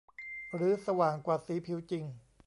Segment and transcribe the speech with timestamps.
[0.55, 2.05] หรือสว่างกว่าสีผิวจริง